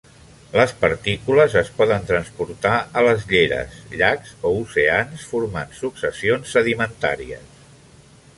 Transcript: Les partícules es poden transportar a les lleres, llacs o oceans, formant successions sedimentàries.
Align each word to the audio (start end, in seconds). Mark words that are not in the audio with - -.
Les 0.59 0.71
partícules 0.83 1.57
es 1.61 1.67
poden 1.81 2.07
transportar 2.11 2.71
a 3.01 3.03
les 3.09 3.27
lleres, 3.33 3.77
llacs 4.01 4.33
o 4.51 4.55
oceans, 4.63 5.29
formant 5.35 5.79
successions 5.83 6.57
sedimentàries. 6.59 7.63